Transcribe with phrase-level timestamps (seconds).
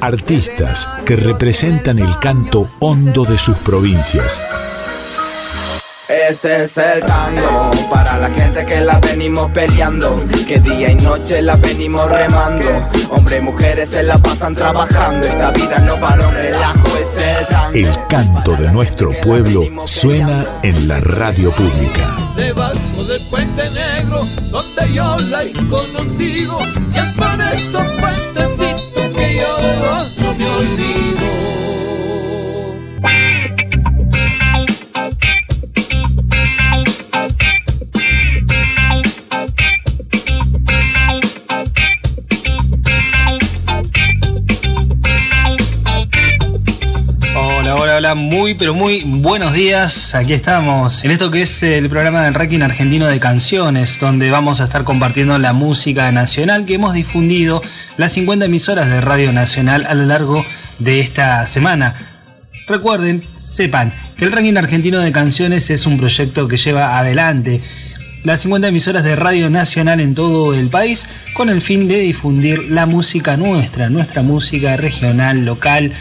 [0.00, 4.99] Artistas que representan el canto hondo de sus provincias.
[6.30, 11.42] Este es el tango para la gente que la venimos peleando, que día y noche
[11.42, 12.68] la venimos remando.
[13.10, 17.46] Hombres y mujeres se la pasan trabajando, esta vida no para un relajo, es el
[17.48, 17.76] tango.
[17.76, 22.16] El canto de nuestro pueblo suena en la radio pública.
[22.36, 26.58] Debajo del puente negro, donde yo la he conocido,
[26.94, 29.58] y es por esos puentecitos que yo
[30.18, 31.09] no me olvido.
[47.72, 50.16] Hola, hola, muy pero muy buenos días.
[50.16, 54.60] Aquí estamos en esto que es el programa del ranking argentino de canciones, donde vamos
[54.60, 57.62] a estar compartiendo la música nacional que hemos difundido
[57.96, 60.44] las 50 emisoras de Radio Nacional a lo largo
[60.80, 61.94] de esta semana.
[62.66, 67.60] Recuerden, sepan que el ranking argentino de canciones es un proyecto que lleva adelante
[68.24, 72.70] las 50 emisoras de Radio Nacional en todo el país con el fin de difundir
[72.70, 75.92] la música nuestra, nuestra música regional, local,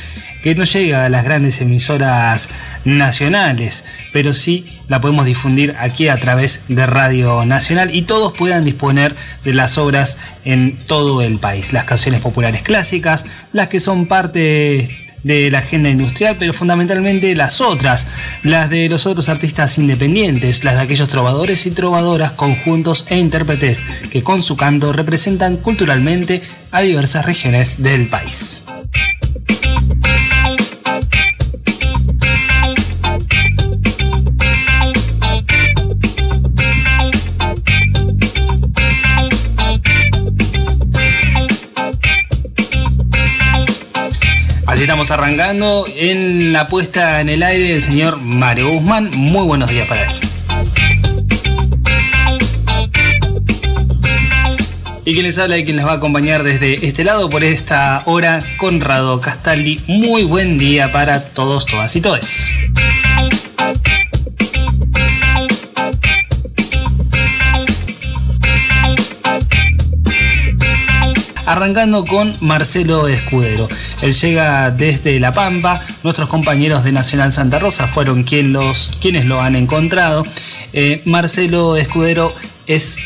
[0.44, 2.50] que no llega a las grandes emisoras
[2.86, 8.66] nacionales, pero sí la podemos difundir aquí a través de Radio Nacional y todos puedan
[8.66, 14.08] disponer de las obras en todo el país, las canciones populares clásicas, las que son
[14.08, 18.08] parte de la agenda industrial, pero fundamentalmente las otras,
[18.44, 23.86] las de los otros artistas independientes, las de aquellos trovadores y trovadoras, conjuntos e intérpretes
[24.12, 26.42] que con su canto representan culturalmente
[26.72, 28.64] a diversas regiones del país.
[44.80, 49.12] Estamos arrancando en la puesta en el aire del señor Mario Guzmán.
[49.14, 50.10] Muy buenos días para él.
[55.04, 58.02] Y quien les habla y quien les va a acompañar desde este lado por esta
[58.06, 59.82] hora, Conrado Castaldi.
[59.88, 62.50] Muy buen día para todos, todas y todes.
[71.46, 73.68] Arrancando con Marcelo Escudero.
[74.02, 75.82] Él llega desde La Pampa.
[76.04, 80.24] Nuestros compañeros de Nacional Santa Rosa fueron los, quienes lo han encontrado.
[80.74, 82.34] Eh, Marcelo Escudero
[82.68, 83.00] es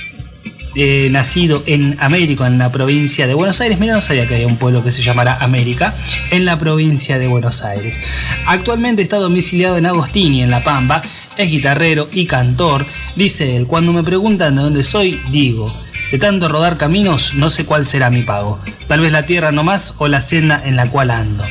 [0.75, 3.79] eh, nacido en América, en la provincia de Buenos Aires.
[3.79, 5.93] Mira, no sabía que había un pueblo que se llamara América,
[6.31, 8.01] en la provincia de Buenos Aires.
[8.47, 11.03] Actualmente está domiciliado en Agostini, en La Pampa.
[11.37, 12.85] Es guitarrero y cantor.
[13.15, 15.71] Dice él, cuando me preguntan de dónde soy, digo,
[16.13, 18.59] de tanto rodar caminos, no sé cuál será mi pago.
[18.87, 21.43] Tal vez la tierra nomás o la senda en la cual ando.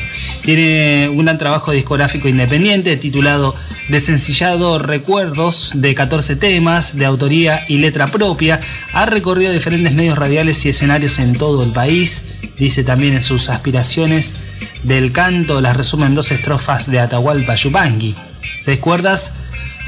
[0.42, 3.56] Tiene un gran trabajo discográfico independiente titulado
[3.88, 8.60] Desencillado Recuerdos de 14 temas de autoría y letra propia.
[8.92, 12.22] Ha recorrido diferentes medios radiales y escenarios en todo el país.
[12.56, 14.36] Dice también en sus aspiraciones
[14.84, 18.14] del canto las resume en dos estrofas de Atahualpa Yupanqui.
[18.60, 19.32] Seis cuerdas,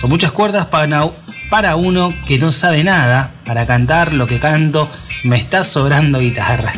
[0.00, 0.88] son muchas cuerdas para
[1.50, 4.90] para uno que no sabe nada, para cantar lo que canto,
[5.24, 6.72] me está sobrando guitarra.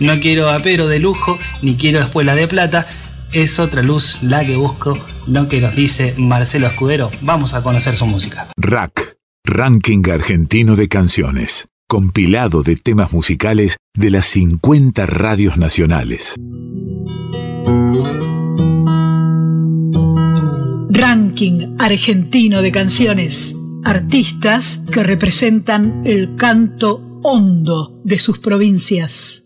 [0.00, 2.86] No quiero apero de lujo, ni quiero espuela de plata,
[3.32, 7.10] es otra luz la que busco, lo que nos dice Marcelo Escudero.
[7.22, 8.48] Vamos a conocer su música.
[8.56, 16.34] Rack, Ranking Argentino de Canciones, compilado de temas musicales de las 50 radios nacionales.
[20.90, 29.44] Ranking Argentino de Canciones artistas que representan el canto hondo de sus provincias.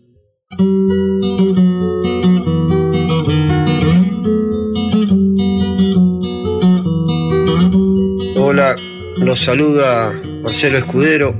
[8.37, 8.75] Hola,
[9.17, 11.35] los saluda Marcelo Escudero,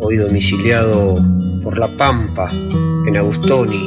[0.00, 1.16] hoy domiciliado
[1.62, 2.50] por La Pampa,
[3.06, 3.86] en Agustoni.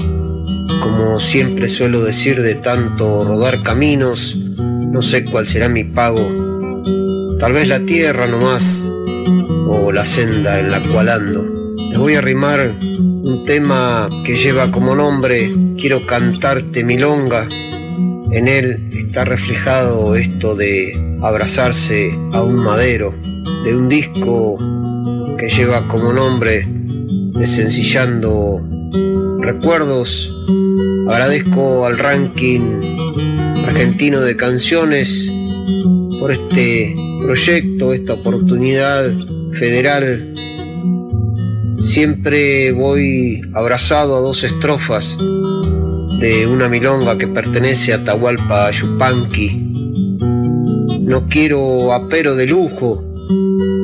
[0.81, 6.40] Como siempre suelo decir de tanto rodar caminos, no sé cuál será mi pago
[7.41, 8.91] Tal vez la tierra nomás
[9.67, 11.41] o la senda en la cual ando.
[11.89, 17.47] Les voy a arrimar un un tema que lleva como nombre Quiero cantarte milonga.
[18.31, 23.13] En él está reflejado esto de abrazarse a un madero,
[23.63, 24.57] de un disco
[25.37, 28.61] que lleva como nombre Desencillando
[29.39, 30.31] Recuerdos.
[31.09, 32.61] Agradezco al ranking
[33.65, 35.31] argentino de canciones
[36.19, 39.03] por este proyecto, esta oportunidad
[39.51, 40.33] federal
[41.77, 45.17] siempre voy abrazado a dos estrofas
[46.19, 50.19] de una milonga que pertenece a Tahualpa Yupanqui.
[51.01, 53.03] No quiero apero de lujo,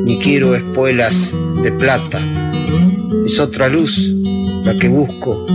[0.05, 2.19] ni quiero espuelas de plata.
[3.25, 4.13] Es otra luz
[4.63, 5.45] la que busco,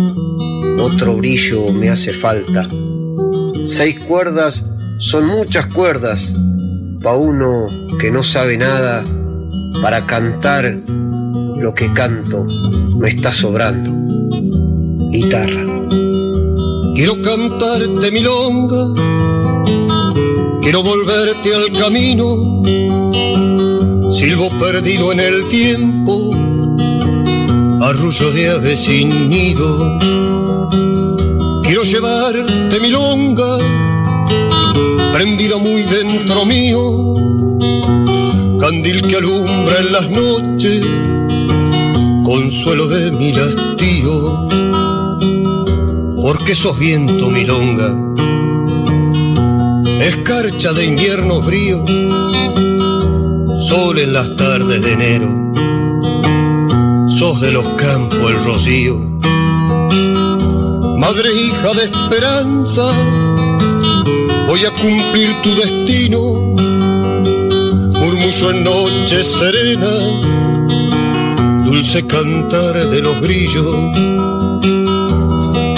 [0.78, 2.69] otro brillo me hace falta.
[3.62, 4.64] Seis cuerdas
[4.99, 6.35] son muchas cuerdas,
[7.02, 7.66] pa' uno
[7.99, 9.04] que no sabe nada,
[9.82, 10.72] para cantar
[11.56, 12.46] lo que canto
[12.99, 13.90] me está sobrando.
[15.10, 15.64] Guitarra.
[16.94, 18.84] Quiero cantarte milonga,
[20.60, 22.62] quiero volverte al camino,
[24.12, 26.31] silbo perdido en el tiempo,
[27.81, 29.99] arrullo de ave sin nido.
[31.62, 33.58] Quiero llevarte milonga,
[35.93, 37.15] dentro mío,
[38.59, 40.87] candil que alumbra en las noches
[42.25, 44.49] consuelo de mi hastío,
[46.23, 47.93] porque sos viento milonga,
[50.00, 51.85] escarcha de invierno frío,
[53.59, 55.29] sol en las tardes de enero,
[57.06, 58.97] sos de los campos el rocío,
[60.97, 62.91] madre hija de esperanza,
[64.67, 66.20] a cumplir tu destino,
[68.00, 69.88] murmullo en noche serena
[71.64, 73.67] dulce cantar de los grillos,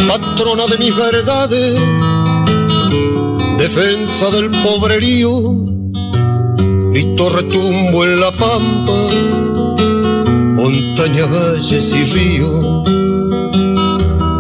[0.09, 1.81] patrona de mis verdades,
[3.59, 5.31] defensa del pobrerío,
[6.91, 9.09] Cristo retumbo en la pampa,
[10.57, 12.85] montaña, valles y río.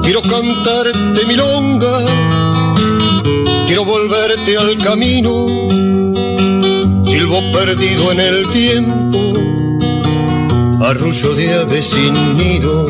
[0.03, 1.99] Quiero cantarte milonga,
[3.85, 5.47] volverte al camino,
[7.05, 9.05] silbo perdido en el tiempo
[10.85, 12.87] arrullo de ave sin nido,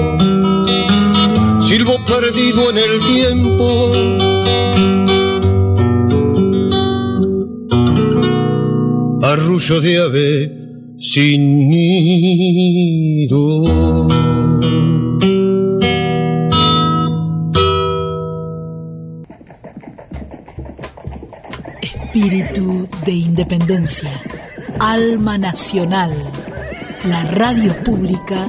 [1.63, 3.93] silbo perdido en el tiempo.
[9.23, 10.53] Arrullo de ave
[10.99, 13.44] sin nido.
[23.35, 24.13] Independencia,
[24.79, 26.13] alma nacional
[27.09, 28.49] la radio pública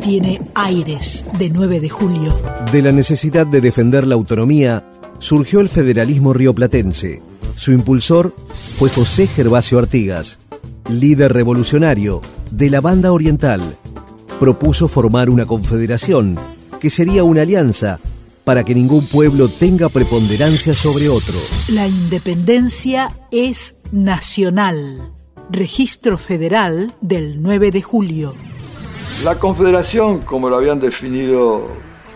[0.00, 2.34] tiene aires de 9 de julio.
[2.72, 4.84] De la necesidad de defender la autonomía
[5.18, 7.20] surgió el federalismo rioplatense.
[7.56, 8.34] Su impulsor
[8.78, 10.38] fue José Gervasio Artigas,
[10.88, 13.60] líder revolucionario de la banda oriental.
[14.40, 16.36] Propuso formar una confederación
[16.80, 18.00] que sería una alianza
[18.44, 21.34] para que ningún pueblo tenga preponderancia sobre otro.
[21.70, 25.12] La independencia es nacional
[25.50, 28.34] Registro Federal del 9 de julio.
[29.24, 31.68] La Confederación, como lo habían definido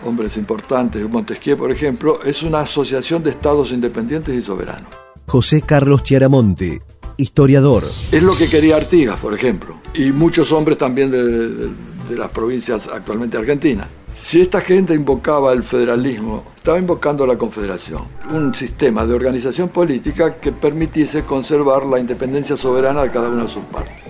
[0.05, 4.89] hombres importantes, Montesquieu por ejemplo, es una asociación de estados independientes y soberanos.
[5.27, 6.81] José Carlos Chiaramonte,
[7.17, 7.83] historiador.
[8.11, 11.69] Es lo que quería Artigas, por ejemplo, y muchos hombres también de,
[12.09, 13.87] de las provincias actualmente argentinas.
[14.19, 18.01] Si esta gente invocaba el federalismo, estaba invocando la confederación,
[18.33, 23.47] un sistema de organización política que permitiese conservar la independencia soberana de cada una de
[23.47, 24.03] sus partes.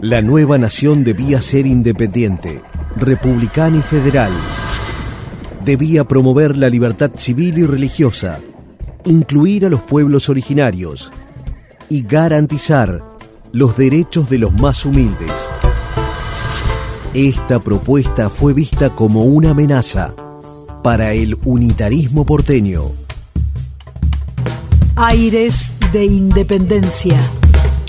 [0.00, 2.60] La nueva nación debía ser independiente,
[2.96, 4.32] republicana y federal.
[5.64, 8.40] Debía promover la libertad civil y religiosa,
[9.04, 11.12] incluir a los pueblos originarios
[11.88, 13.04] y garantizar
[13.52, 15.30] los derechos de los más humildes.
[17.18, 20.14] Esta propuesta fue vista como una amenaza
[20.84, 22.92] para el unitarismo porteño.
[24.94, 27.18] Aires de independencia.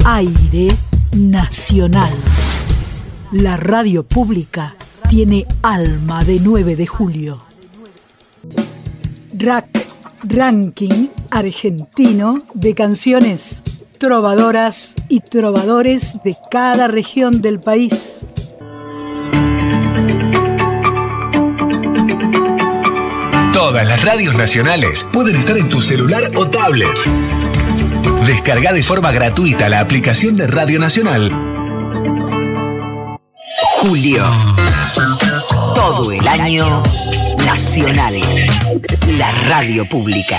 [0.04, 0.70] Aire
[1.16, 2.10] nacional.
[3.32, 4.76] La radio pública
[5.10, 7.38] tiene alma de 9 de julio.
[9.38, 9.70] Rack,
[10.24, 13.62] ranking argentino de canciones
[14.00, 18.26] trovadoras y trovadores de cada región del país.
[23.60, 26.98] Todas las radios nacionales pueden estar en tu celular o tablet.
[28.26, 31.30] Descarga de forma gratuita la aplicación de Radio Nacional
[33.82, 34.26] Julio.
[35.76, 36.82] Todo el año
[37.46, 38.14] nacional.
[39.18, 40.38] La radio pública.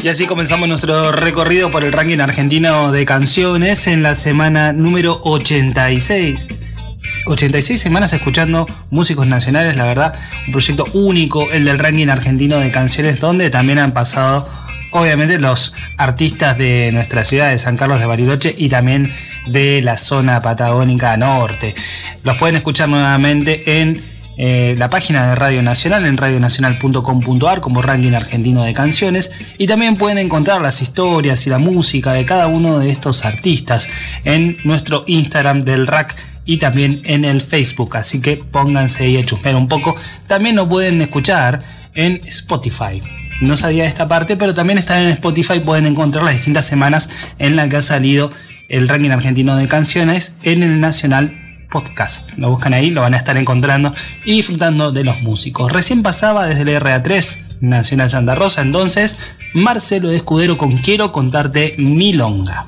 [0.00, 5.18] Y así comenzamos nuestro recorrido por el ranking argentino de canciones en la semana número
[5.24, 6.63] 86.
[7.26, 10.14] 86 semanas escuchando músicos nacionales, la verdad,
[10.46, 14.48] un proyecto único, el del ranking argentino de canciones, donde también han pasado,
[14.92, 19.12] obviamente, los artistas de nuestra ciudad de San Carlos de Bariloche y también
[19.46, 21.74] de la zona patagónica norte.
[22.22, 24.02] Los pueden escuchar nuevamente en
[24.36, 29.96] eh, la página de Radio Nacional en radionacional.com.ar como ranking argentino de canciones y también
[29.96, 33.88] pueden encontrar las historias y la música de cada uno de estos artistas
[34.24, 39.24] en nuestro Instagram del rack y también en el Facebook, así que pónganse ahí a
[39.24, 39.96] chusmear un poco.
[40.26, 41.62] También lo pueden escuchar
[41.94, 43.02] en Spotify.
[43.40, 47.56] No sabía esta parte, pero también están en Spotify, pueden encontrar las distintas semanas en
[47.56, 48.30] las que ha salido
[48.68, 52.30] el ranking argentino de canciones en el Nacional podcast.
[52.38, 53.92] Lo buscan ahí, lo van a estar encontrando
[54.24, 55.72] y disfrutando de los músicos.
[55.72, 59.18] Recién pasaba desde el RA3 Nacional Santa Rosa, entonces
[59.54, 62.64] Marcelo Escudero con Quiero contarte milonga.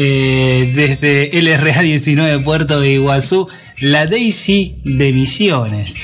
[0.00, 3.48] Eh, desde LRA 19 Puerto de Iguazú,
[3.80, 5.96] la Daisy de Misiones.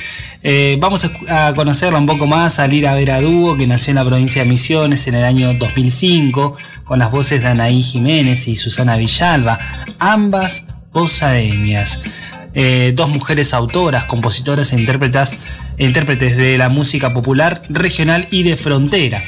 [0.43, 4.05] Eh, vamos a, conocerla un poco más a Lira Vera Dúo, que nació en la
[4.05, 8.97] provincia de Misiones en el año 2005, con las voces de Anaí Jiménez y Susana
[8.97, 9.61] Villalba,
[10.01, 12.03] ambas osaeñas.
[12.53, 14.77] Eh, dos mujeres autoras, compositoras e
[15.79, 19.23] intérpretes de la música popular, regional y de frontera.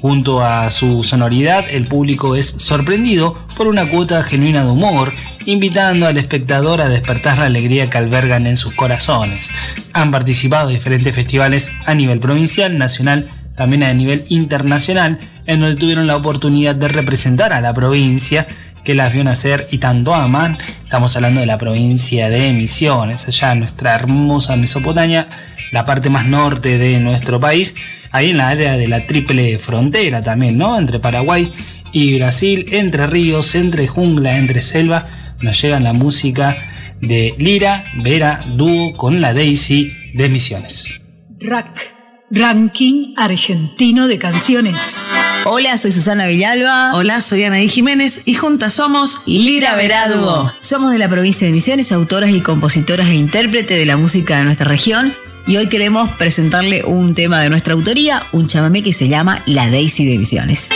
[0.00, 5.12] Junto a su sonoridad, el público es sorprendido por una cuota genuina de humor,
[5.44, 9.50] invitando al espectador a despertar la alegría que albergan en sus corazones.
[9.92, 15.76] Han participado en diferentes festivales a nivel provincial, nacional, también a nivel internacional, en donde
[15.76, 18.46] tuvieron la oportunidad de representar a la provincia
[18.84, 20.56] que las vio nacer y tanto aman.
[20.82, 25.28] Estamos hablando de la provincia de Misiones, allá en nuestra hermosa Mesopotamia,
[25.72, 27.76] la parte más norte de nuestro país
[28.10, 30.78] ahí en la área de la triple frontera también, ¿no?
[30.78, 31.52] Entre Paraguay
[31.92, 35.08] y Brasil, entre ríos, entre jungla, entre selva,
[35.40, 36.56] nos llega la música
[37.00, 41.00] de Lira, Vera, dúo con la Daisy de Misiones.
[41.40, 41.94] Rack,
[42.30, 45.04] Ranking Argentino de Canciones.
[45.46, 46.94] Hola, soy Susana Villalba.
[46.94, 49.76] Hola, soy Anaí Jiménez y juntas somos Lira
[50.08, 50.52] Dúo.
[50.60, 54.44] Somos de la provincia de Misiones, autoras y compositoras e intérpretes de la música de
[54.44, 55.12] nuestra región
[55.46, 59.70] y hoy queremos presentarle un tema de nuestra autoría, un chamamé que se llama La
[59.70, 60.70] Daisy de Visiones.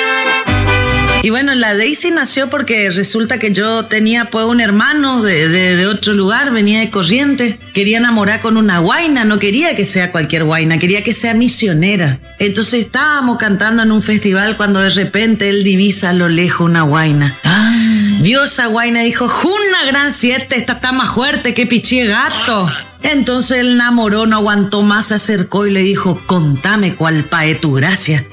[1.24, 6.12] Y bueno, la Daisy nació porque resulta que yo tenía pues un hermano de, otro
[6.12, 10.76] lugar, venía de Corriente, quería enamorar con una guaina, no quería que sea cualquier guaina,
[10.76, 12.18] quería que sea misionera.
[12.38, 16.82] Entonces estábamos cantando en un festival cuando de repente él divisa a lo lejos una
[16.82, 17.34] guaina.
[17.44, 17.83] Ah.
[18.24, 21.66] Vio esa guaina dijo, una gran siete, esta está más fuerte que
[22.06, 22.66] gato.
[23.02, 27.74] Entonces el enamoró, no aguantó más, se acercó y le dijo, contame cuál pae tu
[27.74, 28.24] gracia.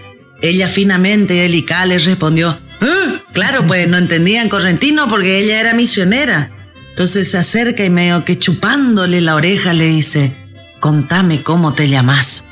[0.41, 3.19] Ella finamente y delicada le respondió, ¿Eh?
[3.33, 6.51] claro, pues no entendía en correntino porque ella era misionera.
[6.91, 10.33] Entonces se acerca y medio que chupándole la oreja le dice,
[10.79, 12.45] contame cómo te llamas.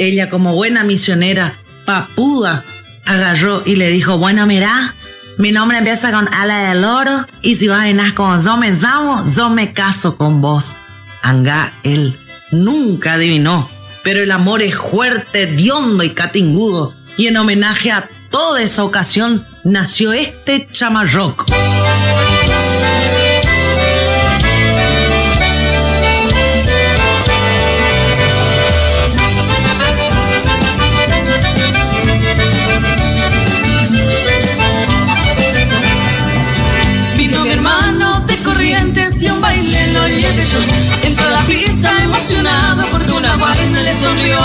[0.00, 1.54] Ella como buena misionera,
[1.84, 2.64] papuda,
[3.06, 4.92] agarró y le dijo, bueno, mira,
[5.40, 9.24] mi nombre empieza con ala de loro y si vas a como yo me llamo,
[9.34, 10.72] yo me caso con vos.
[11.22, 12.14] Anga, él
[12.52, 13.66] nunca adivinó,
[14.04, 19.46] pero el amor es fuerte, diondo y catingudo y en homenaje a toda esa ocasión
[19.64, 21.46] nació este chamarroc.
[40.44, 40.58] Yo.
[41.02, 44.40] Entró a la pista emocionado porque una guayna le sonrió.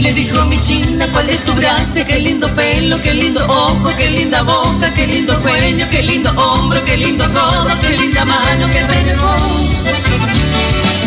[0.00, 2.04] Le dijo mi china, ¿cuál es tu gracia?
[2.06, 6.84] Qué lindo pelo, qué lindo ojo, qué linda boca, qué lindo cuello, qué lindo hombro,
[6.84, 9.90] qué lindo codo, qué linda mano, qué bella voz.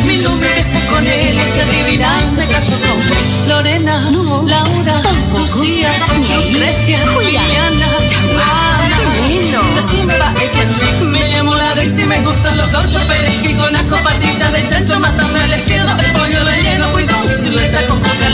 [0.05, 3.50] Mi nombre besa con él, si adivinas me caso con.
[3.50, 5.01] Lorena, Laura,
[5.38, 5.91] Lucía,
[6.36, 7.88] Lucrecia, Juliana,
[8.34, 8.88] Juana,
[9.75, 10.34] la Simba,
[11.88, 13.01] Daisy, me gustan los gauchos,
[13.41, 17.98] que con copatitas de chancho, mátame al izquierdo, el pollo le lleno, cuido silueta con
[18.01, 18.29] coca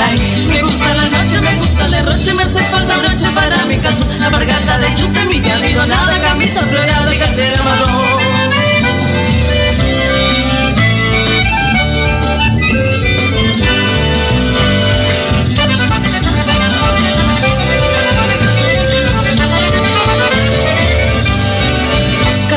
[0.48, 4.08] Me gusta la noche, me gusta el derroche, me hace falta broche para mi caso.
[4.20, 8.73] La bargata de chute, mi nada, camisa florada y cartera marrón.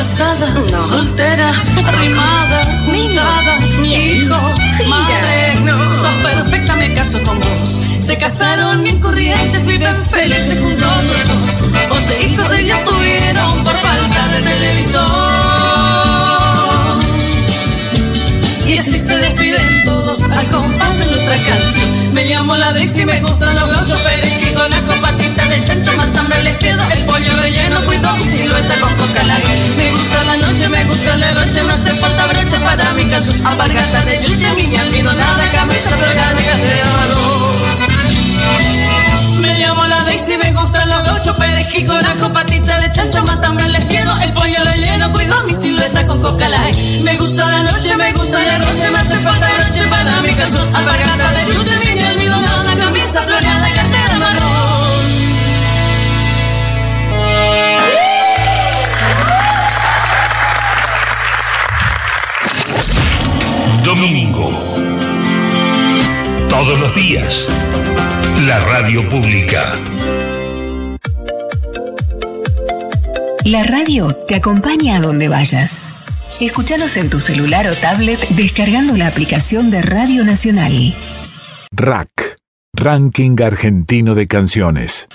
[0.07, 1.51] Soltera,
[1.85, 5.53] arrimada, juntada, hijos, madre,
[5.93, 7.77] sos perfecta, me caso con vos.
[7.99, 11.57] Se casaron bien corrientes, viven felices juntos los dos.
[11.91, 15.03] Once hijos ellos tuvieron por falta de televisor.
[18.65, 22.13] Y así se despiden todos al compás de nuestra canción.
[22.13, 23.99] Me llamo la Daisy, me gustan los gauchos
[24.41, 24.81] que con la
[25.59, 29.23] de chancho, matambre les quedo el pollo relleno, cuido mi silueta con coca
[29.77, 33.33] Me gusta la noche, me gusta la noche, me hace falta brocha para mi caso.
[33.43, 34.67] Apargata de lluvia, mi
[35.01, 37.55] nada, camisa dorada, de oro.
[39.41, 43.71] Me llamo la Daisy, me gustan los gauchos, perejil, corajo, patita de chancho, más también
[43.71, 46.47] les quiero el pollo relleno, cuido mi silueta con coca.
[47.03, 50.67] Me gusta la noche, me gusta la noche, me hace falta noche para mi calzón,
[50.75, 51.66] apagada de lluvia,
[66.67, 67.47] Todos los días
[68.45, 69.79] la radio pública.
[73.45, 75.93] La radio te acompaña a donde vayas.
[76.41, 80.93] Escúchanos en tu celular o tablet descargando la aplicación de Radio Nacional.
[81.71, 82.35] Rack,
[82.73, 85.07] Ranking Argentino de Canciones.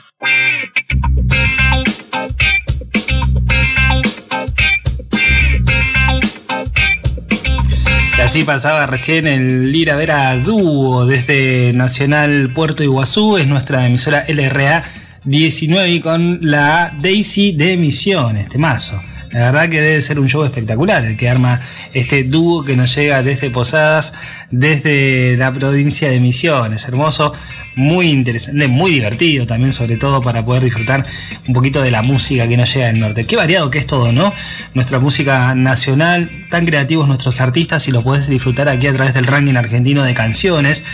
[8.25, 14.85] Así pasaba recién el Lira Vera Dúo desde Nacional Puerto Iguazú, es nuestra emisora LRA
[15.25, 19.03] 19 y con la Daisy de Misiones, temazo.
[19.33, 21.59] La verdad que debe ser un show espectacular el que arma
[21.95, 24.13] este dúo que nos llega desde Posadas,
[24.51, 26.87] desde la provincia de Misiones.
[26.87, 27.33] Hermoso,
[27.75, 31.07] muy interesante, muy divertido también, sobre todo para poder disfrutar
[31.49, 33.25] un poquito de la música que nos llega del norte.
[33.25, 34.35] Qué variado que es todo, ¿no?
[34.75, 39.27] Nuestra música nacional, tan creativos nuestros artistas y lo puedes disfrutar aquí a través del
[39.27, 40.85] ranking argentino de canciones.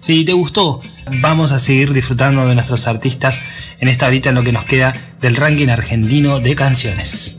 [0.00, 0.82] Si te gustó,
[1.20, 3.38] vamos a seguir disfrutando de nuestros artistas
[3.78, 7.38] en esta horita en lo que nos queda del ranking argentino de canciones.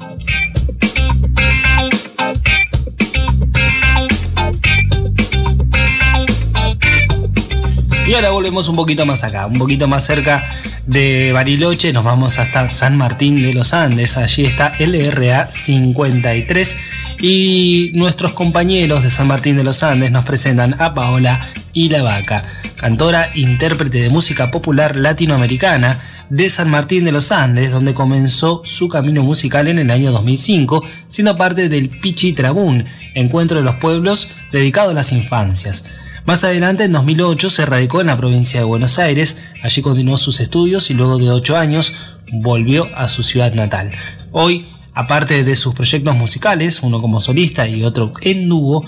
[8.07, 10.47] Y ahora volvemos un poquito más acá, un poquito más cerca
[10.85, 16.77] de Bariloche, nos vamos hasta San Martín de los Andes, allí está LRA 53
[17.19, 21.39] y nuestros compañeros de San Martín de los Andes nos presentan a Paola
[21.73, 22.43] y la Vaca,
[22.77, 28.87] cantora, intérprete de música popular latinoamericana de San Martín de los Andes, donde comenzó su
[28.87, 34.29] camino musical en el año 2005, siendo parte del Pichi Trabún, encuentro de los pueblos
[34.51, 35.85] dedicado a las infancias.
[36.25, 40.39] Más adelante, en 2008, se radicó en la provincia de Buenos Aires, allí continuó sus
[40.39, 41.93] estudios y luego de 8 años
[42.31, 43.91] volvió a su ciudad natal.
[44.31, 48.83] Hoy, aparte de sus proyectos musicales, uno como solista y otro en dúo,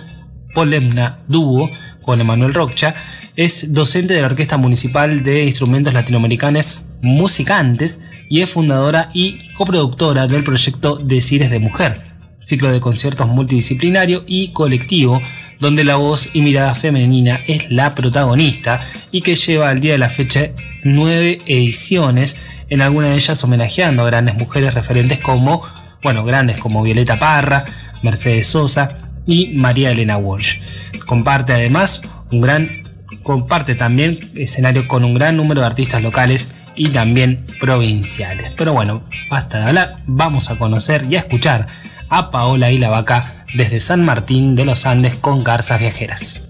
[0.55, 1.69] Polemna Dúo
[2.01, 2.95] con Emanuel Rocha,
[3.35, 10.25] es docente de la Orquesta Municipal de Instrumentos Latinoamericanos Musicantes y es fundadora y coproductora
[10.25, 12.01] del proyecto Decires de Mujer,
[12.39, 15.21] ciclo de conciertos multidisciplinario y colectivo
[15.59, 19.97] donde la voz y mirada femenina es la protagonista y que lleva al día de
[19.97, 20.49] la fecha
[20.83, 22.37] nueve ediciones,
[22.69, 25.63] en algunas de ellas homenajeando a grandes mujeres referentes como,
[26.03, 27.65] bueno, grandes como Violeta Parra,
[28.03, 30.59] Mercedes Sosa y María Elena Walsh.
[31.05, 32.83] Comparte además un gran,
[33.23, 38.53] comparte también escenario con un gran número de artistas locales y también provinciales.
[38.55, 41.67] Pero bueno, basta de hablar, vamos a conocer y a escuchar
[42.09, 46.49] a Paola y la Vaca desde San Martín de los Andes con garzas viajeras.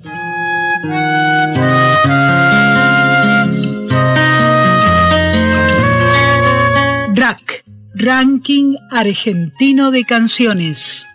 [7.14, 11.08] DRAC, Ranking Argentino de Canciones.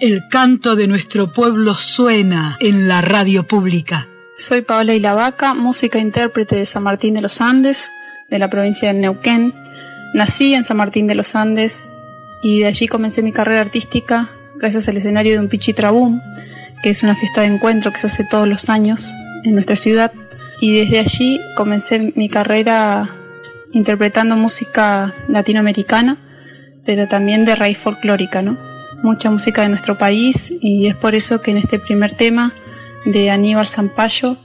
[0.00, 4.08] El canto de nuestro pueblo suena en la radio pública.
[4.36, 7.90] Soy Paola Ilavaca, música e intérprete de San Martín de los Andes,
[8.30, 9.52] de la provincia de Neuquén.
[10.14, 11.90] Nací en San Martín de los Andes
[12.42, 14.26] y de allí comencé mi carrera artística
[14.60, 16.20] gracias al escenario de un Pichitrabum,
[16.82, 20.12] que es una fiesta de encuentro que se hace todos los años en nuestra ciudad.
[20.60, 23.08] Y desde allí comencé mi carrera
[23.72, 26.16] interpretando música latinoamericana,
[26.84, 28.56] pero también de raíz folclórica, ¿no?
[29.02, 32.52] Mucha música de nuestro país y es por eso que en este primer tema
[33.06, 34.36] de Aníbal Zampayo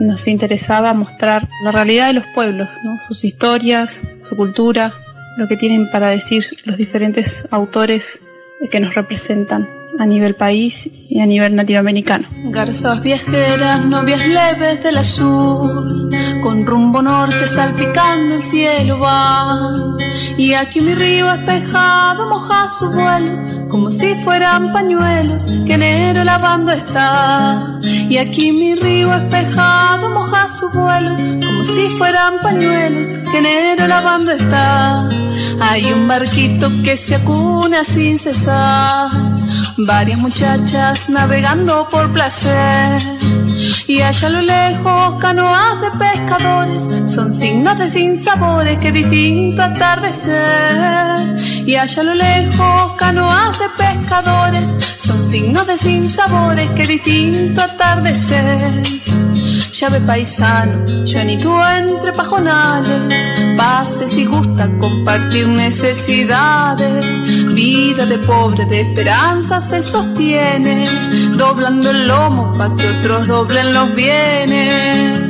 [0.00, 2.98] nos interesaba mostrar la realidad de los pueblos, ¿no?
[3.06, 4.94] sus historias, su cultura,
[5.36, 8.22] lo que tienen para decir los diferentes autores
[8.70, 9.68] que nos representan
[9.98, 12.26] a nivel país y a nivel latinoamericano.
[12.44, 19.96] Garzas viajeras, novias leves del azul, con rumbo norte salpicando el cielo van,
[20.36, 26.72] Y aquí mi río espejado moja su vuelo, como si fueran pañuelos que enero lavando
[26.72, 27.80] está.
[27.82, 31.10] Y aquí mi río espejado moja su vuelo,
[31.44, 35.08] como si fueran pañuelos que enero lavando está.
[35.60, 39.10] Hay un barquito que se acuna sin cesar,
[39.76, 43.00] varias muchachas navegando por placer.
[43.88, 50.36] Y allá a lo lejos canoas de pescadores son signos de sinsabores que distinto atardecer.
[51.66, 58.82] Y allá a lo lejos canoas de pescadores son signos de sinsabores que distinto atardecer.
[59.72, 67.04] Llave paisano, yo ni tú entre pajonales, pase si gusta compartir necesidades.
[67.54, 70.86] Vida de pobre, de esperanza se sostiene,
[71.36, 75.27] doblando el lomo para que otros doblen los bienes.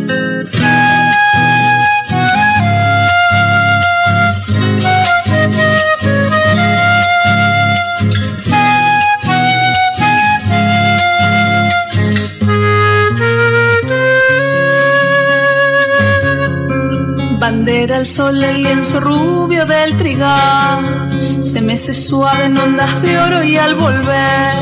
[17.68, 21.10] Bandera el sol, el lienzo rubio del trigal,
[21.42, 24.54] se mece suave en ondas de oro y al volver,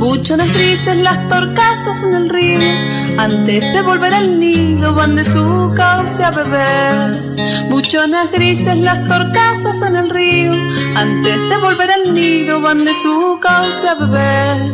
[0.00, 2.58] buchones grises las torcasas en el río,
[3.16, 7.36] antes de volver al nido van de su cauce a beber,
[7.70, 10.52] buchones grises las torcasas en el río,
[10.96, 14.72] antes de volver al nido van de su cauce a beber,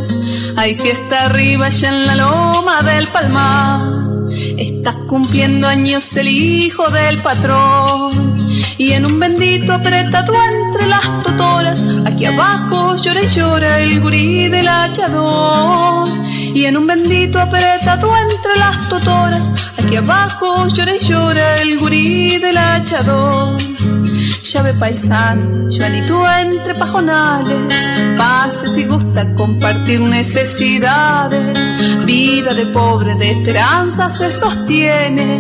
[0.57, 4.12] hay fiesta arriba en la loma del palmar.
[4.59, 8.33] Estás cumpliendo años el hijo del patrón
[8.79, 14.49] y en un bendito apretado entre las totoras, aquí abajo llora y llora el gurí
[14.49, 16.11] del hachador.
[16.55, 22.39] Y en un bendito apretado entre las totoras, aquí abajo llora y llora el gurí
[22.39, 23.72] del hachador
[24.43, 27.73] llave paisano, yo entre pajonales,
[28.19, 31.57] pase si gusta compartir necesidades,
[32.05, 35.39] vida de pobre, de esperanza se sostiene,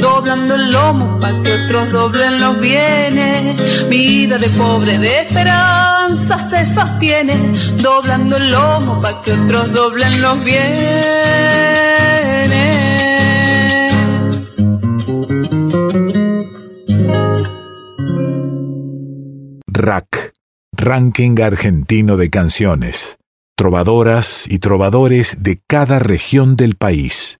[0.00, 6.64] doblando el lomo para que otros doblen los bienes, vida de pobre, de esperanza se
[6.64, 11.04] sostiene, doblando el lomo para que otros doblen los bienes.
[19.76, 20.32] RAC,
[20.76, 23.18] Ranking Argentino de Canciones.
[23.56, 27.38] Trovadoras y trovadores de cada región del país.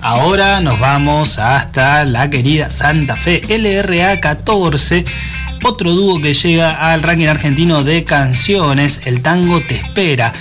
[0.00, 5.04] Ahora nos vamos hasta la querida Santa Fe LRA 14
[5.64, 10.32] otro dúo que llega al ranking argentino de canciones, el tango Te Espera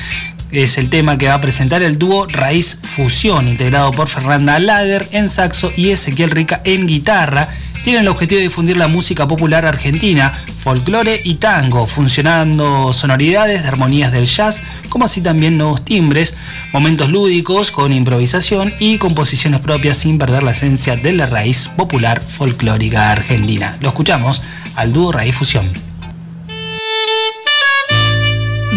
[0.51, 5.07] es el tema que va a presentar el dúo Raíz Fusión, integrado por Fernanda Lager
[5.11, 7.47] en saxo y Ezequiel Rica en guitarra.
[7.83, 13.67] Tienen el objetivo de difundir la música popular argentina, folclore y tango, funcionando sonoridades de
[13.69, 16.35] armonías del jazz, como así también nuevos timbres,
[16.73, 22.21] momentos lúdicos con improvisación y composiciones propias sin perder la esencia de la raíz popular
[22.21, 23.77] folclórica argentina.
[23.79, 24.41] Lo escuchamos
[24.75, 25.86] al dúo Raíz Fusión.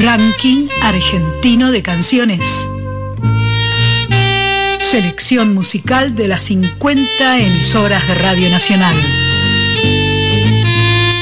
[0.03, 2.71] Ranking Argentino de Canciones.
[4.81, 8.97] Selección musical de las 50 emisoras de Radio Nacional.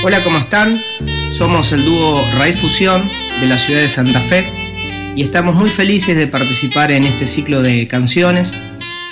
[0.04, 0.78] Hola, ¿cómo están?
[1.32, 3.02] Somos el dúo Raíz Fusión
[3.40, 4.44] de la ciudad de Santa Fe
[5.16, 8.54] y estamos muy felices de participar en este ciclo de canciones.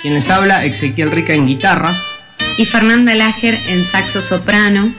[0.01, 2.01] Quien les habla, Ezequiel Rica en guitarra.
[2.57, 4.89] Y Fernanda Lager en saxo soprano.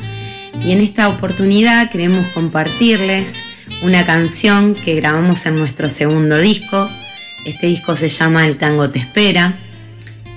[0.63, 3.49] Y en esta oportunidad queremos compartirles
[3.83, 6.89] una canción que grabamos en nuestro segundo disco.
[7.45, 9.55] Este disco se llama El Tango Te Espera.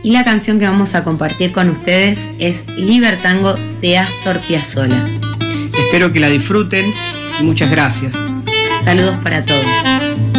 [0.03, 5.05] Y la canción que vamos a compartir con ustedes es Libertango de Astor Piazzolla.
[5.77, 6.93] Espero que la disfruten
[7.39, 8.17] y muchas gracias.
[8.83, 10.30] Saludos para todos.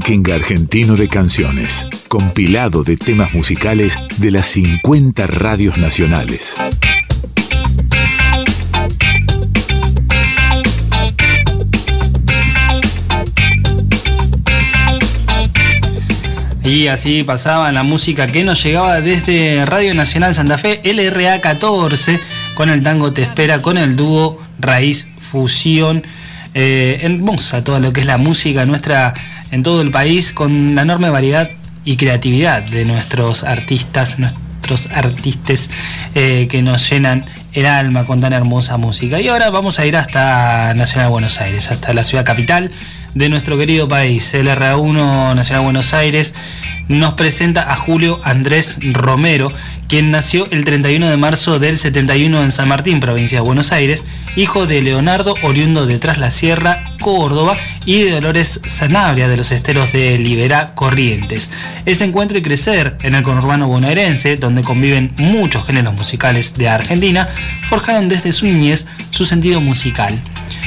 [0.00, 1.86] Ranking Argentino de Canciones.
[2.08, 6.54] Compilado de temas musicales de las 50 radios nacionales.
[16.64, 22.18] Y así pasaba la música que nos llegaba desde Radio Nacional Santa Fe, LRA 14,
[22.54, 26.02] con el tango Te Espera, con el dúo Raíz Fusión.
[26.54, 29.14] Eh, hermosa toda lo que es la música nuestra
[29.50, 31.50] en todo el país, con la enorme variedad
[31.84, 35.70] y creatividad de nuestros artistas, nuestros artistas
[36.14, 39.20] eh, que nos llenan el alma con tan hermosa música.
[39.20, 42.70] Y ahora vamos a ir hasta Nacional Buenos Aires, hasta la ciudad capital
[43.14, 46.34] de nuestro querido país, el RA1 Nacional Buenos Aires,
[46.88, 49.52] nos presenta a Julio Andrés Romero,
[49.88, 54.04] quien nació el 31 de marzo del 71 en San Martín, provincia de Buenos Aires,
[54.36, 59.52] hijo de Leonardo, oriundo de Tras la Sierra, Córdoba, y de Dolores Sanabria, de los
[59.52, 61.50] esteros de Liberá, Corrientes.
[61.86, 67.28] Ese encuentro y crecer en el conurbano bonaerense, donde conviven muchos géneros musicales de Argentina,
[67.64, 70.18] forjaron desde su niñez su sentido musical.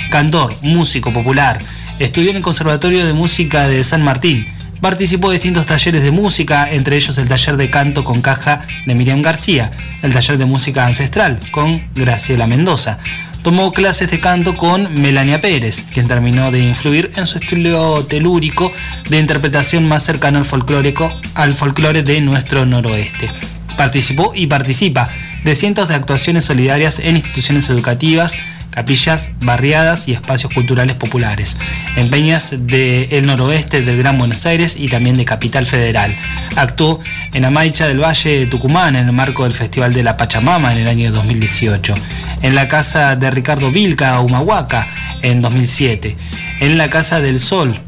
[0.09, 1.59] Cantor, músico popular,
[1.99, 4.47] Estudió en el Conservatorio de Música de San Martín.
[4.81, 8.95] Participó de distintos talleres de música, entre ellos el taller de canto con caja de
[8.95, 9.71] Miriam García,
[10.01, 12.99] el taller de música ancestral con Graciela Mendoza.
[13.43, 18.71] Tomó clases de canto con Melania Pérez, quien terminó de influir en su estilo telúrico
[19.09, 23.29] de interpretación más cercano al folclórico, al folclore de nuestro noroeste.
[23.75, 25.09] Participó y participa
[25.43, 28.37] de cientos de actuaciones solidarias en instituciones educativas,
[28.73, 31.57] capillas, barriadas y espacios culturales populares,
[31.95, 36.13] en peñas del noroeste del Gran Buenos Aires y también de Capital Federal.
[36.55, 36.99] Actuó
[37.33, 40.79] en Amaicha del Valle de Tucumán en el marco del Festival de la Pachamama en
[40.79, 41.95] el año 2018,
[42.41, 44.87] en la casa de Ricardo Vilca, Humahuaca,
[45.21, 46.17] en 2007,
[46.59, 47.79] en la Casa del Sol,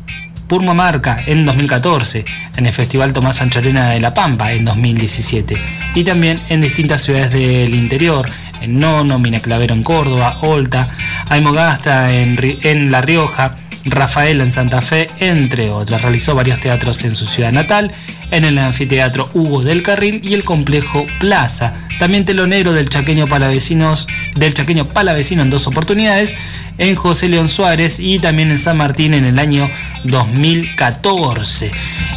[0.48, 5.58] Purmamarca en 2014, en el Festival Tomás Ancharena de La Pampa en 2017
[5.96, 8.30] y también en distintas ciudades del interior,
[8.62, 10.90] en Nono, Minaclavero en Córdoba, Olta,
[11.30, 16.02] Aymogasta en, en La Rioja, Rafael en Santa Fe, entre otras.
[16.02, 17.92] Realizó varios teatros en su ciudad natal,
[18.32, 21.74] en el anfiteatro Hugo del Carril y el complejo Plaza.
[22.00, 26.36] También telonero del chaqueño palavecinos, del chaqueño palavecino en dos oportunidades,
[26.78, 29.70] en José León Suárez y también en San Martín en el año
[30.04, 31.72] 2014.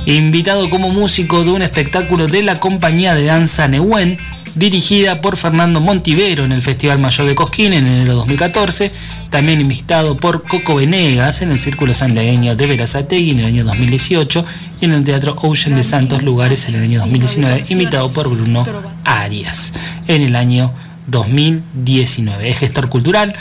[0.07, 4.18] Invitado como músico de un espectáculo de la compañía de danza Nehuen,
[4.54, 8.90] dirigida por Fernando Montivero en el Festival Mayor de Cosquín en enero 2014,
[9.30, 14.44] también invitado por Coco Venegas en el Círculo Sanlegueño de Verazategui en el año 2018
[14.80, 18.66] y en el Teatro Ocean de Santos Lugares en el año 2019, invitado por Bruno
[19.04, 19.74] Arias
[20.06, 20.72] en el año
[21.06, 22.48] 2019.
[22.48, 23.34] Es gestor cultural,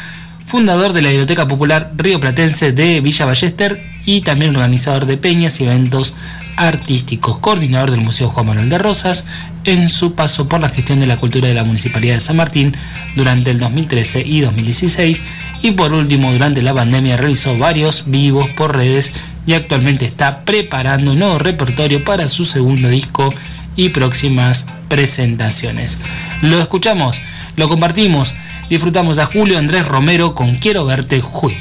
[0.46, 5.60] fundador de la Biblioteca Popular Río Platense de Villa Ballester y también organizador de peñas
[5.60, 6.15] y eventos
[6.58, 9.26] artísticos, coordinador del Museo Juan Manuel de Rosas,
[9.63, 12.76] en su paso por la gestión de la cultura de la Municipalidad de San Martín
[13.15, 15.22] durante el 2013 y 2016
[15.62, 19.13] y por último durante la pandemia realizó varios vivos por redes
[19.46, 23.34] y actualmente está preparando un nuevo repertorio para su segundo disco
[23.76, 26.00] y próximas presentaciones.
[26.41, 27.22] Lo escuchamos,
[27.56, 28.36] lo compartimos,
[28.70, 31.56] disfrutamos a Julio Andrés Romero con Quiero verte Jujuy.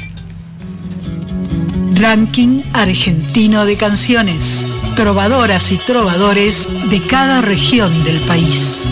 [1.93, 8.87] Ranking argentino de canciones trovadoras y trovadores de cada región del país.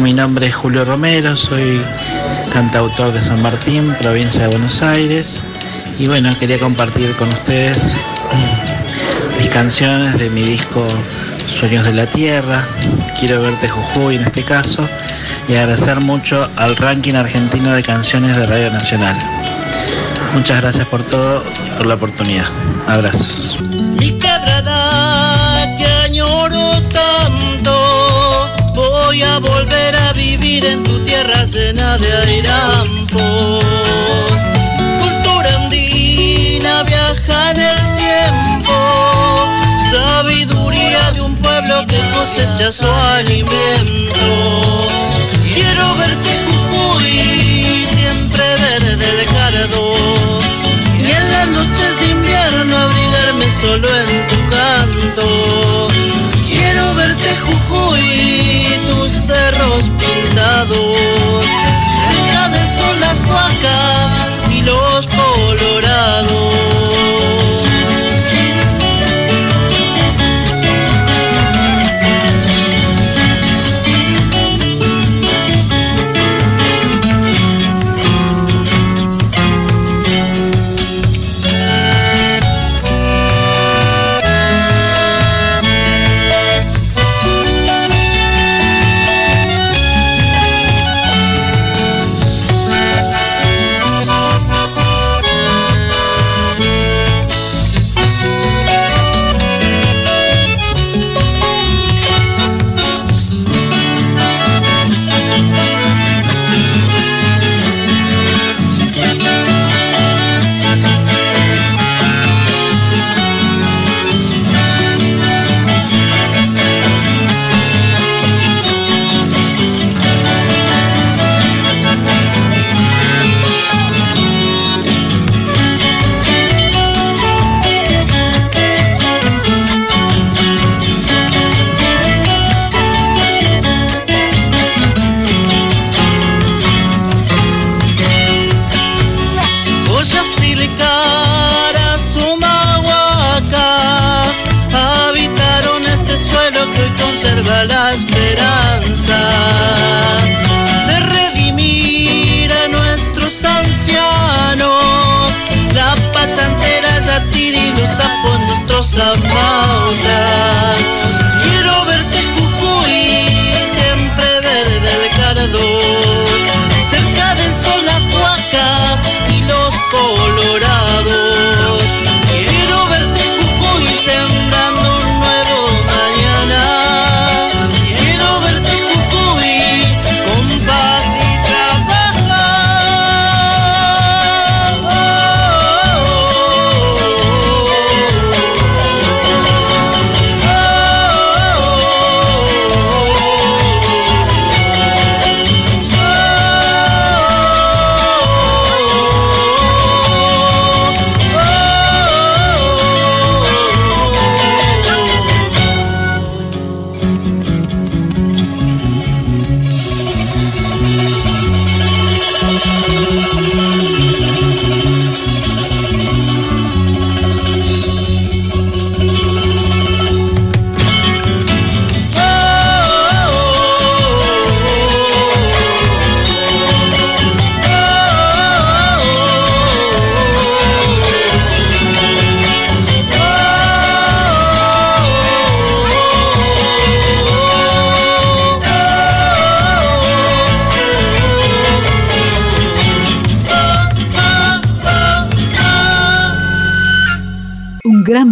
[0.00, 1.80] Mi nombre es Julio Romero, soy
[2.52, 5.44] cantautor de San Martín, provincia de Buenos Aires.
[6.00, 7.94] Y bueno, quería compartir con ustedes
[9.38, 10.84] mis canciones de mi disco
[11.46, 12.66] Sueños de la Tierra.
[13.20, 14.84] Quiero verte Jujuy en este caso.
[15.48, 19.16] Y agradecer mucho al ranking argentino de canciones de Radio Nacional.
[20.34, 21.44] Muchas gracias por todo
[21.76, 22.46] por la oportunidad.
[22.86, 23.56] Abrazos.
[23.98, 32.12] Mi quebrada que añoro tanto, voy a volver a vivir en tu tierra llena de
[32.12, 33.64] airampos.
[35.00, 38.74] Cultura andina viaja en el tiempo,
[39.90, 44.26] sabiduría de un pueblo que cosecha su alimento.
[45.54, 49.94] Quiero verte Jujuy, siempre verde el cardo,
[51.48, 55.88] noches de invierno abrigarme solo en tu canto.
[56.48, 61.44] Quiero verte Jujuy, tus cerros pintados,
[62.08, 64.12] ciudades son las huacas
[64.50, 66.83] y los colorados.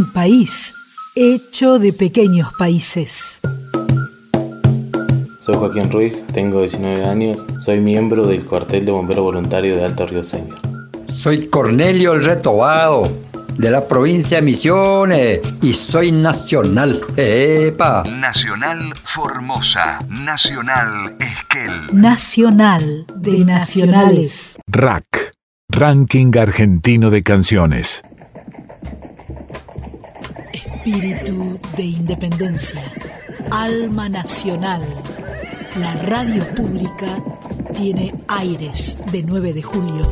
[0.03, 0.75] Gran país
[1.15, 3.41] hecho de pequeños países.
[5.39, 10.07] Soy Joaquín Ruiz, tengo 19 años, soy miembro del cuartel de bomberos voluntarios de Alto
[10.07, 10.59] Río Señor.
[11.07, 13.11] Soy Cornelio el Retobado,
[13.59, 17.01] de la provincia de Misiones, y soy nacional.
[17.17, 18.05] ¡Epa!
[18.05, 21.89] Nacional Formosa, Nacional Esquel.
[21.93, 24.59] Nacional de Nacionales.
[24.69, 25.33] RAC,
[25.69, 28.03] Ranking Argentino de Canciones.
[30.85, 32.83] Espíritu de independencia.
[33.53, 34.83] Alma nacional.
[35.79, 37.23] La radio pública
[37.73, 40.11] tiene aires de 9 de julio.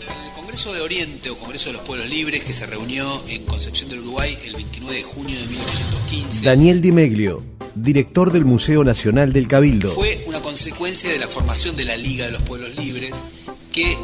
[0.00, 3.90] El Congreso de Oriente o Congreso de los Pueblos Libres que se reunió en Concepción
[3.90, 9.34] del Uruguay el 29 de junio de 1915 Daniel Di Meglio, director del Museo Nacional
[9.34, 9.90] del Cabildo.
[9.90, 13.26] fue una consecuencia de la formación de la Liga de los Pueblos Libres
[13.70, 13.98] que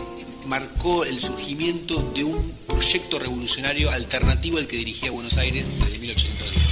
[0.47, 6.71] marcó el surgimiento de un proyecto revolucionario alternativo al que dirigía Buenos Aires desde 1810.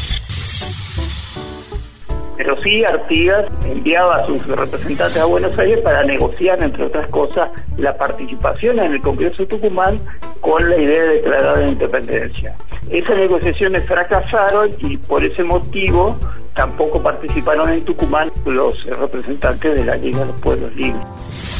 [2.39, 7.51] Pero sí, Artigas enviaba a sus representantes a Buenos Aires para negociar, entre otras cosas,
[7.77, 9.99] la participación en el Congreso de Tucumán
[10.41, 12.55] con la idea de declarar la independencia.
[12.91, 16.17] Esas negociaciones fracasaron y por ese motivo
[16.55, 21.58] tampoco participaron en Tucumán los representantes de la Liga de los Pueblos Libres.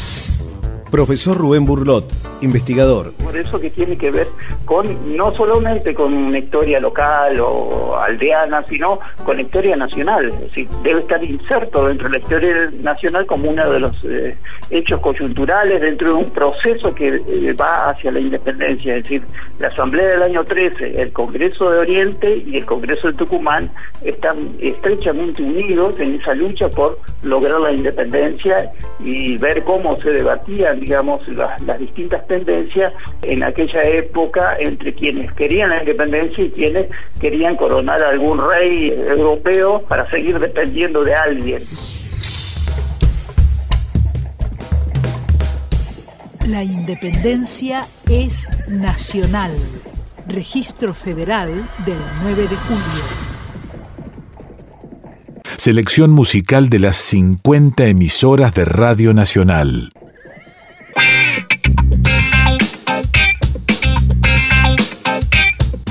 [0.91, 2.05] Profesor Rubén Burlot,
[2.41, 3.13] investigador.
[3.13, 4.27] Por eso que tiene que ver
[4.65, 10.29] con no solamente con una historia local o aldeana, sino con historia nacional.
[10.29, 14.35] Es decir, debe estar inserto dentro de la historia nacional como uno de los eh,
[14.69, 18.95] hechos coyunturales dentro de un proceso que eh, va hacia la independencia.
[18.95, 19.23] Es decir,
[19.59, 23.69] la Asamblea del año 13, el Congreso de Oriente y el Congreso de Tucumán
[24.03, 30.78] están estrechamente unidos en esa lucha por lograr la independencia y ver cómo se debatían,
[30.79, 36.87] digamos, las, las distintas tendencias en aquella época entre quienes querían la independencia y quienes
[37.19, 41.61] querían coronar a algún rey europeo para seguir dependiendo de alguien.
[46.47, 49.51] La independencia es nacional.
[50.27, 51.49] Registro Federal
[51.85, 53.29] del 9 de julio.
[55.57, 59.91] Selección musical de las 50 emisoras de Radio Nacional.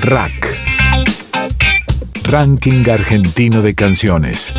[0.01, 0.57] RAC.
[2.23, 4.53] Ranking Argentino de Canciones.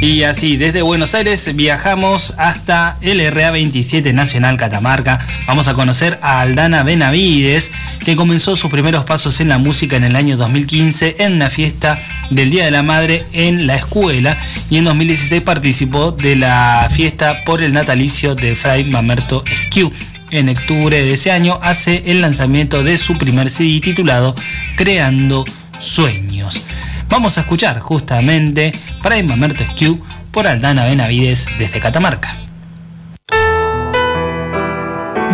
[0.00, 5.18] Y así, desde Buenos Aires viajamos hasta el RA27 Nacional Catamarca.
[5.48, 7.72] Vamos a conocer a Aldana Benavides,
[8.04, 11.98] que comenzó sus primeros pasos en la música en el año 2015 en una fiesta
[12.30, 14.36] del Día de la Madre en la escuela
[14.70, 19.90] y en 2016 participó de la fiesta por el natalicio de Fray Mamerto Esquiu.
[20.30, 24.34] En octubre de ese año hace el lanzamiento de su primer CD titulado
[24.76, 25.44] Creando
[25.78, 26.62] Sueños.
[27.08, 32.47] Vamos a escuchar justamente Fray Mamerto Esquiu por Aldana Benavides desde Catamarca.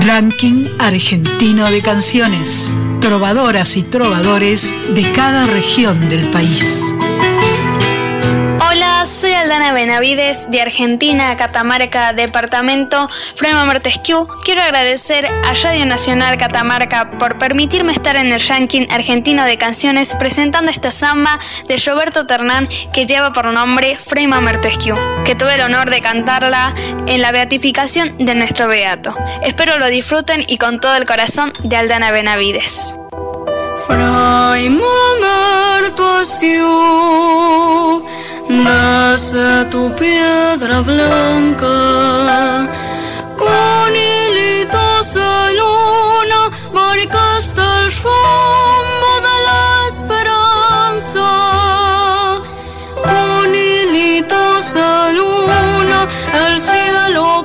[0.06, 2.70] Ranking argentino de canciones.
[3.00, 6.94] Trovadoras y trovadores de cada región del país.
[9.04, 14.26] Soy Aldana Benavides de Argentina, Catamarca, Departamento Frema Montesquieu.
[14.44, 20.14] Quiero agradecer a Radio Nacional Catamarca por permitirme estar en el ranking argentino de canciones
[20.14, 21.38] presentando esta samba
[21.68, 24.96] de Roberto Ternán que lleva por nombre Frema Montesquieu,
[25.26, 26.72] que tuve el honor de cantarla
[27.06, 29.14] en la beatificación de nuestro beato.
[29.42, 32.94] Espero lo disfruten y con todo el corazón de Aldana Benavides.
[35.84, 36.64] Mamertuesquiu,
[38.48, 42.68] nace tu piedra blanca,
[43.36, 51.28] con hilitos de luna marcaste el rumbo de la esperanza,
[53.02, 56.08] con hilitos de luna
[56.46, 57.44] el cielo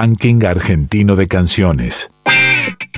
[0.00, 2.10] Ranking Argentino de Canciones.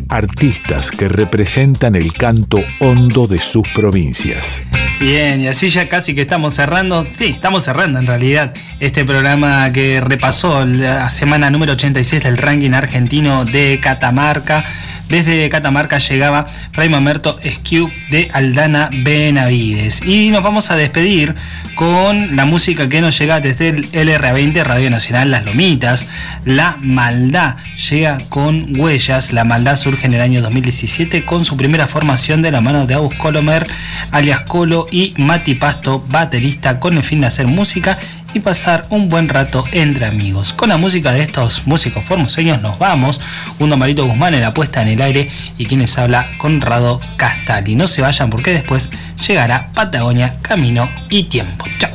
[0.08, 4.62] Artistas que representan el canto hondo de sus provincias.
[5.00, 9.72] Bien, y así ya casi que estamos cerrando, sí, estamos cerrando en realidad este programa
[9.72, 14.64] que repasó la semana número 86 del ranking argentino de Catamarca.
[15.08, 20.06] Desde Catamarca llegaba Fray Mamerto Esquiu de Aldana Benavides.
[20.06, 21.34] Y nos vamos a despedir
[21.74, 26.06] con la música que nos llega desde el LR20 Radio Nacional Las Lomitas.
[26.44, 27.56] La Maldad
[27.90, 29.32] llega con Huellas.
[29.32, 32.94] La Maldad surge en el año 2017 con su primera formación de la mano de
[32.94, 33.66] Agus Colomer,
[34.10, 37.98] alias Colo y Mati Pasto, baterista, con el fin de hacer música
[38.34, 40.52] y pasar un buen rato entre amigos.
[40.52, 43.20] Con la música de estos músicos formoseños nos vamos.
[43.58, 47.74] Un Marito Guzmán en la puesta en el aire y quienes habla Conrado Castati.
[47.74, 48.90] No se vayan porque después
[49.26, 51.64] llegará Patagonia, Camino y Tiempo.
[51.78, 51.90] Chao.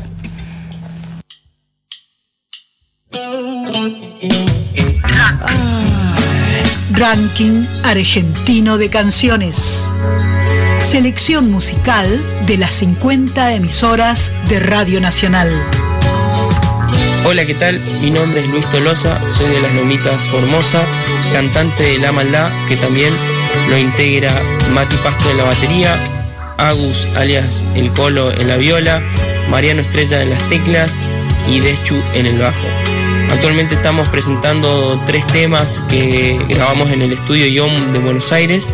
[6.91, 9.91] Ranking Argentino de Canciones.
[10.81, 15.51] Selección musical de las 50 emisoras de Radio Nacional.
[17.25, 17.79] Hola, ¿qué tal?
[18.01, 20.81] Mi nombre es Luis Tolosa, soy de las Lomitas Formosa,
[21.33, 23.13] cantante de La Maldad, que también
[23.69, 24.31] lo integra
[24.71, 26.16] Mati Pasto en la batería,
[26.57, 29.01] Agus alias El Colo en la viola,
[29.49, 30.97] Mariano Estrella en las teclas
[31.49, 32.67] y Deschu en el bajo.
[33.31, 38.67] Actualmente estamos presentando tres temas que grabamos en el estudio YOM de Buenos Aires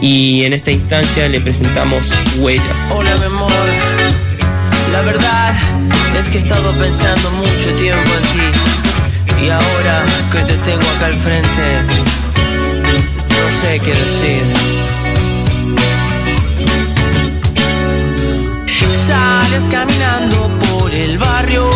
[0.00, 2.90] y en esta instancia le presentamos Huellas.
[2.92, 3.50] Hola mi amor,
[4.92, 5.54] la verdad
[6.18, 11.06] es que he estado pensando mucho tiempo en ti y ahora que te tengo acá
[11.06, 11.82] al frente,
[13.28, 14.75] no sé qué decir.
[19.56, 21.70] Caminando por el barrio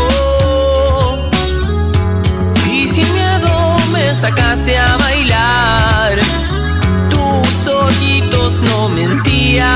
[2.70, 6.18] y sin miedo me sacaste a bailar.
[7.08, 9.66] Tus ojitos no mentían.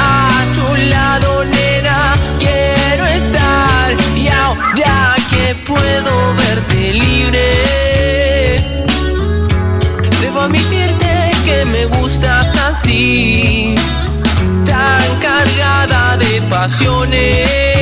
[0.00, 3.94] A tu lado, nena, quiero estar.
[4.16, 8.56] Y ahora que puedo verte libre,
[10.22, 13.74] debo admitirte que me gustas así,
[14.66, 17.75] tan cargada de pasiones,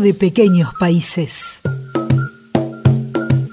[0.00, 1.60] de pequeños países.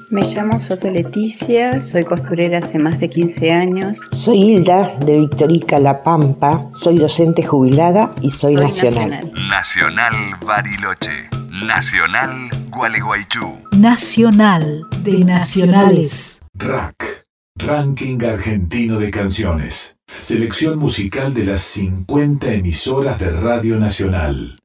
[0.09, 3.99] Me llamo Soto Leticia, soy costurera hace más de 15 años.
[4.13, 9.09] Soy Hilda de Victorica La Pampa, soy docente jubilada y soy, Soy nacional.
[9.09, 9.49] nacional.
[9.49, 10.13] Nacional
[10.45, 11.29] Bariloche.
[11.51, 12.31] Nacional
[12.69, 13.57] Gualeguaychú.
[13.73, 16.41] Nacional de nacionales.
[16.55, 17.25] RAC,
[17.55, 19.97] Ranking Argentino de Canciones.
[20.21, 24.59] Selección musical de las 50 emisoras de Radio Nacional.